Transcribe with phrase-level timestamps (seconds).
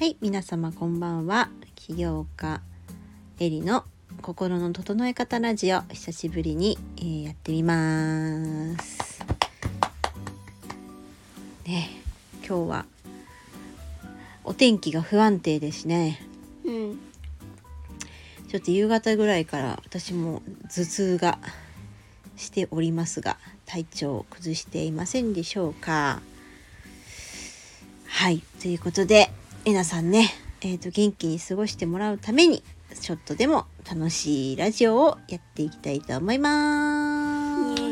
[0.00, 1.50] はい、皆様こんばんは。
[1.74, 2.62] 起業家
[3.38, 3.84] エリの
[4.22, 9.22] 心の整え方ラジオ久しぶりに、えーやってみます。
[11.66, 11.90] ね、
[12.38, 12.86] 今日は
[14.42, 16.26] お天気が不安定ですね。
[16.64, 16.98] うん。
[18.48, 20.40] ちょっと夕方ぐらいから私も
[20.74, 21.38] 頭痛が
[22.36, 23.36] しておりますが
[23.66, 26.22] 体調を崩していませんでしょうか
[28.06, 29.30] はいということで
[29.64, 30.30] えなさんね、
[30.62, 32.62] えー、と元気に過ごしてもらうために
[33.00, 37.82] ちょっとでも楽しいラジオをやっていきたいと思います。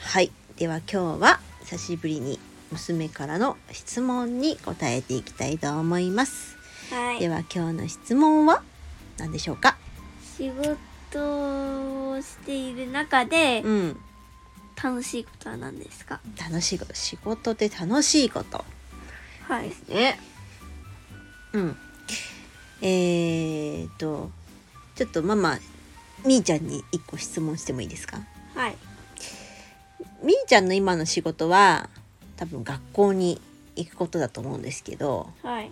[0.00, 2.38] はいでは今日は久しぶりに
[2.70, 6.56] 娘からの質問に答えていきたいと思います。
[6.90, 7.18] はい。
[7.20, 8.62] では今日の質問は
[9.18, 9.76] 何でしょうか？
[10.36, 14.00] 仕事をしている中でうん
[14.82, 16.20] 楽しいことは何ですか？
[16.38, 18.64] 楽しいこと仕事で楽しいこと
[19.52, 19.70] はい。
[19.88, 20.18] ね
[21.52, 21.76] うん
[22.80, 24.30] えー、と
[24.94, 25.58] ちょっとママ
[26.24, 28.20] みーちゃんに一個質問してもいいですか？
[28.54, 28.76] はい。
[30.22, 31.90] みーちゃんの今の仕事は
[32.36, 33.40] 多分学校に
[33.76, 35.70] 行くことだと思うんですけどはい。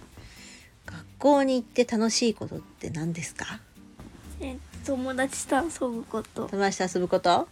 [0.85, 3.61] 学校に行って楽しいことって何ですか？
[4.41, 6.49] え友達と遊ぶこと。
[6.49, 7.49] 友達と遊ぶこと？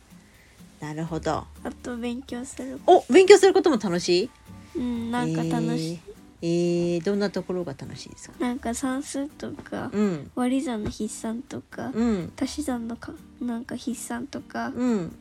[0.81, 1.47] なるほどあ
[1.83, 2.79] と勉強する。
[2.87, 4.31] お勉強することも楽しい？
[4.77, 5.11] うん。
[5.11, 6.01] なんか楽しい。
[6.41, 8.37] えー、えーどんなところが楽しいですか？
[8.39, 10.31] なんか算数とか、うん。
[10.35, 12.33] 割り算の筆算とか、うん。
[12.41, 15.17] 足し算のかなんか筆算とか、うん、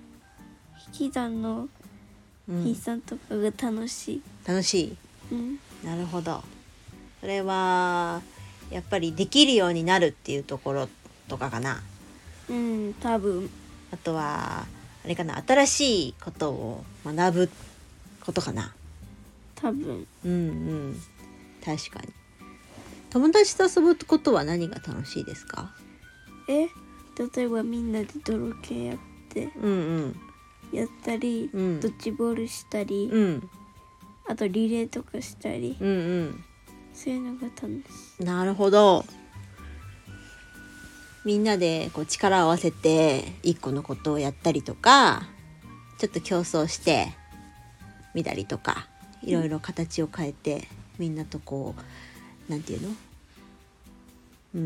[0.93, 1.69] 引き算の
[2.49, 2.63] うん。
[2.63, 4.21] 筆、算とかが楽しい。
[4.47, 4.97] 楽しい。
[5.31, 5.59] うん。
[5.83, 6.43] なるほど。
[7.19, 8.21] それは
[8.69, 10.89] やっぱりできるようになるっていうところ
[11.27, 11.81] とかかな？
[12.49, 12.93] うん。
[13.01, 13.49] 多分。
[13.91, 14.65] あとは
[15.03, 15.41] あれかな？
[15.47, 17.49] 新しいことを学ぶ
[18.21, 18.73] ことかな？
[19.61, 20.07] 多分。
[20.23, 20.35] うんう
[20.91, 21.01] ん。
[21.63, 22.13] 確かに。
[23.09, 25.75] 友達と遊ぶことは何が楽しいですか？
[26.47, 26.67] え？
[27.35, 28.97] 例えばみんなで泥系やっ
[29.29, 29.49] て。
[29.61, 29.75] うんう
[30.07, 30.15] ん。
[30.71, 31.79] やったり、うん。
[31.79, 33.49] ドッジボールしたり、うん。
[34.27, 35.91] あとリレーとかしたり、うんう
[36.23, 36.43] ん。
[36.93, 38.23] そういうのが楽しい。
[38.23, 39.05] なるほど。
[41.25, 45.27] みんなでこう力を合わせて一個のことをやったりとか
[45.99, 47.09] ちょっと競争して
[48.13, 48.87] みたりとか
[49.23, 50.67] いろいろ形を変えて
[50.97, 51.75] みんなとこ
[52.49, 52.89] うなんていうの？
[54.55, 54.59] うー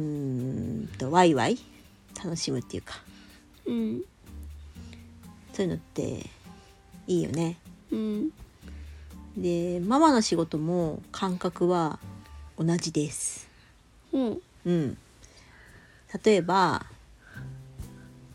[0.84, 1.58] んとワイワイ？
[2.16, 2.96] 楽しむっていうか。
[3.66, 4.02] うん。
[5.54, 6.30] そういうのって
[7.08, 7.58] いいよね。
[7.92, 8.30] うん。
[9.38, 12.00] でママの仕事も感覚は
[12.58, 13.50] 同じです。
[14.12, 14.42] うん。
[14.64, 14.96] うん、
[16.24, 16.86] 例えば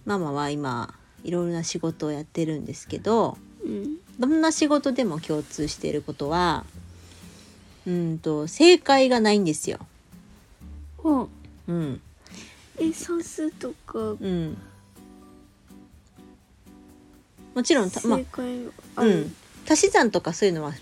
[0.05, 6.65] ママは今いろいろな仕事をやってるんですけどうんどんな仕事でも共通していることは
[7.87, 9.79] うんと正解がないんですよ。
[11.05, 11.29] うん。
[11.69, 12.01] うん。
[12.79, 13.99] え算数とか。
[13.99, 14.59] うん、
[17.55, 18.17] もちろんた、ま
[18.97, 19.35] あうん、
[19.69, 20.73] 足し算とかそういうのは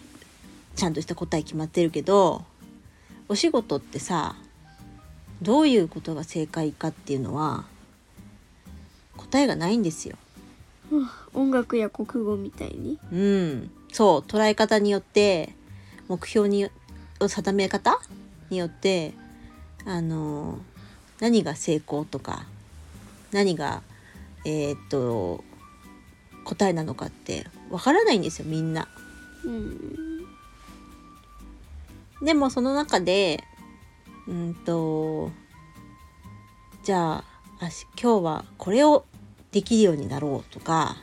[0.75, 2.45] ちゃんとした答え決まってるけど
[3.29, 4.35] お仕事ってさ
[5.43, 7.65] どういうことが正解かっていうのは
[9.17, 10.17] 答えがないんですよ。
[10.91, 11.09] うん。
[11.35, 12.99] 音楽や国語みたいに？
[13.13, 15.55] うん、そう捉え方によって
[16.09, 16.69] 目標に
[17.21, 17.99] を定め方
[18.51, 19.15] によって
[19.85, 20.59] あの
[21.21, 22.47] 何が成功とか
[23.33, 23.83] 何が
[24.45, 25.43] えーっと
[26.45, 28.89] 答えなのかってわからないんですよみんな。
[29.45, 30.27] うん。
[32.23, 33.43] でもその中で
[34.27, 35.31] うんと
[36.83, 37.25] じゃ
[37.59, 39.05] ああし今日はこれを
[39.55, 40.97] できるようになろうとか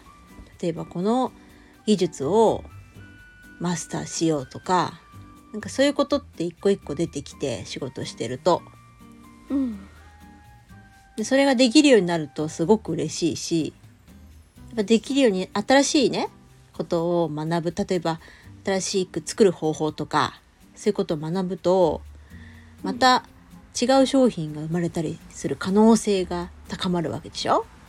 [0.61, 1.31] 例えばこの
[1.85, 2.65] 技術を
[3.59, 4.99] マスターしようとか
[5.53, 8.61] なんかそういうことって一個一個出てきて仕事してると。
[9.49, 9.79] うん。
[11.17, 13.73] でそれができるようになるとすごく嬉しいし
[14.69, 16.29] やっぱできるように新しいね
[16.73, 17.73] ことを学ぶ。
[17.75, 18.19] 例えば
[18.65, 20.39] 新しく作る方法とか
[20.75, 22.01] そういうことを学ぶと
[22.83, 23.23] また
[23.81, 27.59] 違う商品が生まれたりする可能性が高まるわけでしょ？
[27.59, 27.80] うん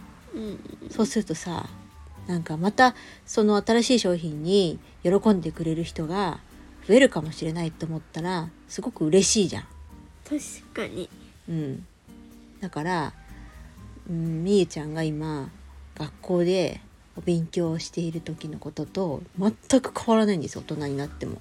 [0.90, 1.68] そうするとさ
[2.26, 2.94] なんかまた
[3.26, 6.40] その新しい商品に喜んでくれる人が
[6.86, 9.64] 増えるかもしれないと思ったらすごく嬉しいじゃん。
[10.28, 10.40] 確
[10.72, 11.08] かに。
[11.48, 11.86] うん、
[12.60, 13.12] だから、
[14.08, 15.50] うん、みゆちゃんが今
[15.96, 16.80] 学校で
[17.16, 21.40] お勉強をしている時のことと全く変わらないんですよ大人になっても。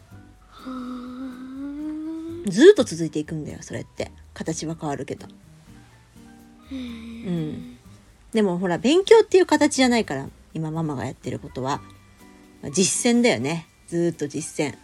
[2.47, 4.11] ずっと続いていくんだよそれって。
[4.33, 5.27] 形は変わるけど。
[6.71, 7.77] うん
[8.33, 11.81] でもほら勉強っていう形じゃないから今ママがやってることは
[12.61, 13.67] まあ実践だよね。
[13.87, 14.77] ずーっと実践。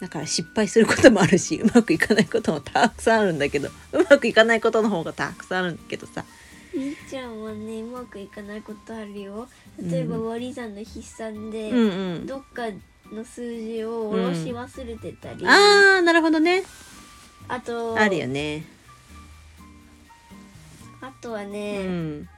[0.00, 6.24] だから失敗することもあるしうまくいかないこともたくさんあるんだけどうまくいかないことの方がたくさんあるんだけどさ。
[6.74, 9.48] みーちゃんはねうまくいかないことあるよ。
[9.80, 12.26] 例えばうん割り算の筆算で、うんうん。
[12.26, 12.64] どっか
[13.10, 16.64] の数字を下ろし忘れてたり、あーなるほどね。
[17.48, 18.64] あとあるよね。
[21.00, 22.28] あとはうね、ん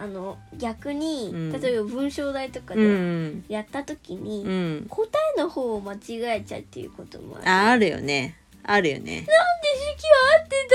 [0.00, 1.52] あの逆に、うん。
[1.60, 3.44] 例えば文章題とかうでん。
[3.48, 4.86] やった時に、うん。
[4.88, 5.06] 答
[5.36, 5.98] えの方を間違
[6.38, 7.48] えちゃうっていうこともある。
[7.48, 8.38] ああるよね。
[8.64, 9.16] あるよね。
[9.16, 9.26] なんで
[9.98, 10.68] 式は合って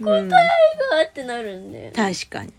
[0.00, 2.52] たのに答えがってなるんだよね、確かに。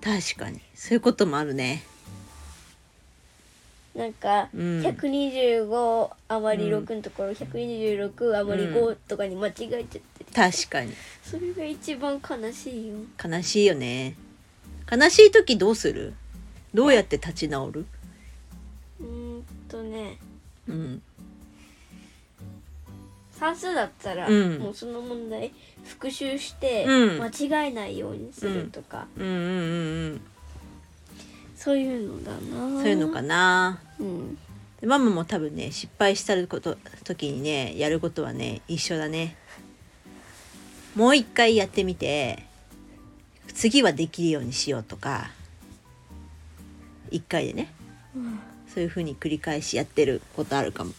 [0.00, 0.60] 確かに。
[0.74, 1.84] そういうこともあるね。
[3.94, 4.80] なんか、うん。
[4.80, 10.00] 125余りうん6のところ、126余り5とかに間違えちゃって、
[10.34, 10.92] 確かに。
[11.22, 12.96] それが一番悲しいよ。
[13.24, 14.16] 悲しいよね
[14.90, 16.14] 悲しい時どうする？
[16.74, 17.86] どうやって立ち直る？
[19.00, 19.06] うー
[19.38, 20.18] んとね。
[20.68, 21.02] うん。
[23.32, 24.58] 算数だったら、うん。
[24.58, 25.52] もうその問題
[25.84, 27.22] 復習して、うん。
[27.22, 27.28] 間
[27.64, 29.26] 違えないようにするとか、うん。
[29.26, 30.20] うんうんうん
[31.56, 32.80] そういうのだな。
[32.80, 33.80] そういうのかな。
[33.98, 34.38] うん。
[34.80, 39.36] でママも多分ね失敗したこと時にねやることはね一緒だね。
[40.94, 42.44] もう一回やってみて
[43.58, 45.30] 次はできるようにしようとか
[47.10, 47.72] 一回でね
[48.14, 48.38] うん。
[48.72, 50.92] そういう風に繰り返しやってることあるかも。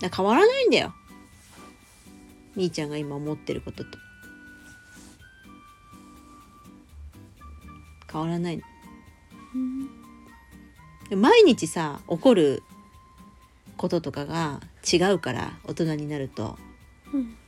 [0.00, 0.92] だ変わらないんだよ。
[2.56, 3.98] みーちゃんが今思ってることと。
[8.10, 8.64] 変わらないの。
[11.08, 12.64] で毎日さ起こる
[13.76, 14.60] こととかが
[14.92, 16.58] 違うから大人になると。
[17.12, 17.36] うん。
[17.36, 17.41] で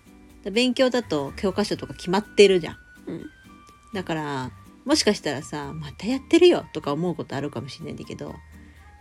[0.50, 2.76] 勉強だと教科書とか決まってるじゃん。
[3.06, 3.30] うん。
[3.94, 4.50] だから
[4.84, 8.34] もしかしたらさまたやってるよとか思うことあるかもしれないんだけど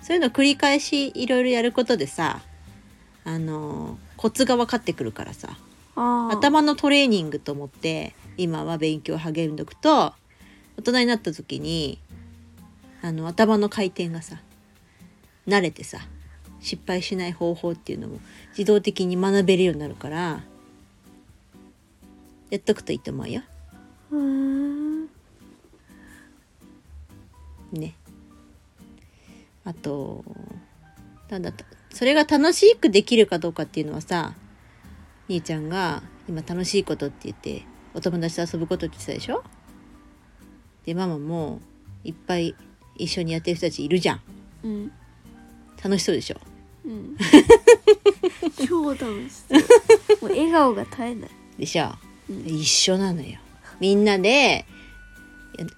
[0.02, 2.42] そういうの繰り返しいろいろやることでさ
[3.26, 5.58] あのコツが分かってくるからさ
[5.96, 10.14] 頭のトレーニングと思って今は勉強を励んどくと
[10.78, 12.00] 大人になった時に
[13.02, 14.38] あの頭の回転がさ
[15.48, 16.00] 慣れてさ
[16.62, 18.20] 失敗しない方法っていうのも
[18.58, 20.42] 自動的に学べるようになるから
[22.54, 23.42] やっとくといいと思うよ。
[27.72, 27.96] ね。
[29.66, 30.24] あと
[31.32, 31.52] なんだ
[31.92, 34.36] それが楽しくできるかどうかっていうのはさ
[35.28, 37.66] 兄ちゃんが今楽しいことって言って
[37.96, 39.44] お友達と遊ぶことって言ってたでしょ？
[40.86, 41.60] でママも
[42.04, 42.56] いっぱい
[42.98, 44.22] 一緒にやってる人たちいるじゃん。
[44.64, 44.92] うん。
[45.84, 46.38] 楽しそうでしょ？
[46.86, 47.18] うん。
[48.68, 49.60] 超楽しそう。
[50.22, 51.30] もう笑顔が絶えない。
[51.58, 53.40] でしょ、うん一緒なのよ
[53.80, 54.66] みんなで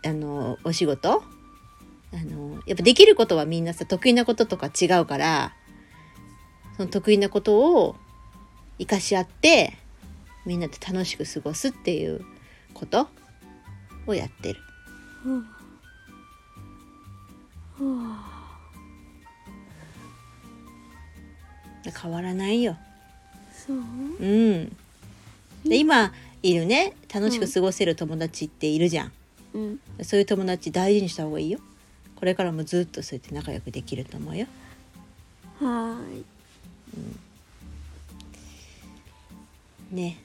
[0.04, 1.24] やあのお仕事？
[2.14, 5.54] あのやっぱできることはみんなさ得意なこととか違うから
[6.78, 7.96] その得意なことを
[8.78, 9.74] 生かし合って
[10.46, 12.24] みんなで楽しく過ごすっていう
[12.74, 13.10] こと
[14.08, 14.62] をやってる。
[22.02, 22.78] 変わらないよ。
[23.66, 23.78] そう？
[23.78, 24.76] うん。
[25.66, 26.14] で今
[26.50, 29.12] いるね楽しく過ごせる友達っているじゃん。
[29.54, 31.60] うんそういう友達大事にした方がいいよ。
[32.16, 34.48] これからもずっとそうやって仲良くできると思うよ。
[35.60, 36.24] はーい
[39.92, 40.18] ね。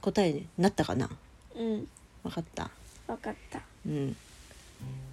[0.00, 1.08] 答えになったかな？
[1.56, 1.86] うん
[2.24, 2.70] 分かった？
[3.06, 4.16] わかったうん。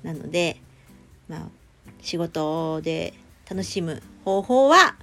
[0.04, 0.58] なので、
[1.28, 1.48] まあ、
[2.02, 3.14] 仕事で
[3.50, 4.96] 楽しむ方法は、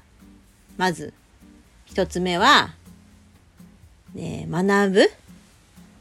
[0.76, 1.12] まず、
[1.85, 2.75] 一つ目は、
[4.16, 5.11] ね、学ぶ？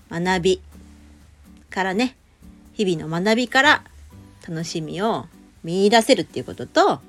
[0.10, 0.62] 学び
[1.70, 2.16] からね、
[2.74, 3.84] 日々の学びから
[4.48, 5.26] 楽しみを
[5.66, 7.02] 見出せるっていうことと、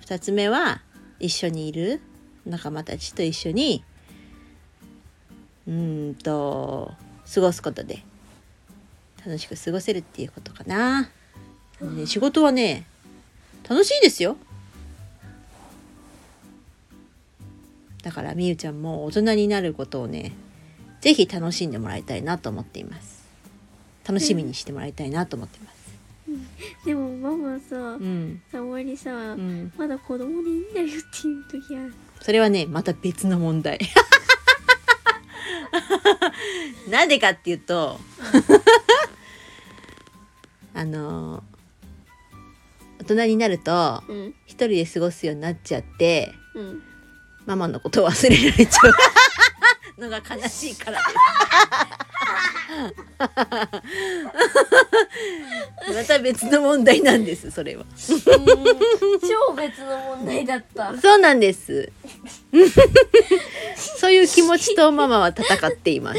[0.00, 0.80] 二つ目は、
[1.18, 2.00] 一緒にいる？
[2.46, 3.82] 仲間たちと一緒に、
[5.66, 6.92] うんと、
[7.34, 8.04] 過ごすことで、
[9.26, 11.10] 楽しく過ごせるっていうことかな。
[11.80, 12.86] ね、仕事はね
[13.68, 14.36] 楽しいですよ。
[18.10, 20.32] だからみゆちゃんも大人になることをね
[21.00, 23.24] 是非楽しんでもらいたいなと思っています。
[24.04, 25.76] 楽しみにしてもらいたいなと思ってます。
[26.84, 30.90] でもママさうん、たまにさ、うん、まだ子供でいいんだよっ
[31.22, 31.94] ていう時ある。
[32.20, 33.78] それはねまた別の問題。
[36.90, 38.00] なんでかっていうと
[40.74, 41.44] あの
[42.98, 44.34] 大人になるとうん。
[44.46, 46.82] 一人で過ごすようになっちゃってうん
[47.46, 48.92] ママのことを忘れられちゃう。
[50.00, 51.14] のが悲しいからです。
[55.94, 57.84] また別の問題なんですそれは。
[57.98, 60.96] 超別の問題だった。
[60.98, 61.92] そうなんです。
[63.98, 66.18] そういう気持ちとママは戦っています。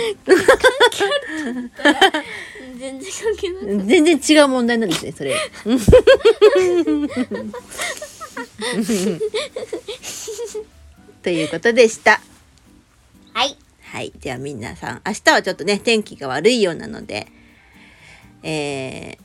[2.77, 5.35] 全然関係ない全然違う問題なんですねそれ
[11.21, 12.21] ということでした
[13.33, 13.57] はい
[13.91, 14.13] はい。
[14.21, 17.27] では皆さん、明日はちょっとね、天気が悪いようなので、
[18.41, 19.17] え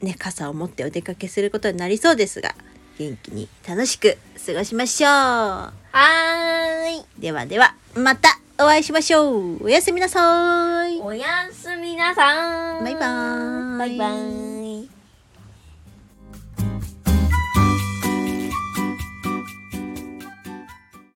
[0.00, 2.54] ー、ね、傘を持ってお出かけすることになりそうですが、
[2.98, 5.10] 元気に楽しく過ごしましょう。
[5.10, 9.64] はーいではでは、またお会いしましょう。
[9.64, 11.00] おやすみなさい。
[11.00, 14.49] おやすみなさーいバイバーイバイバーイ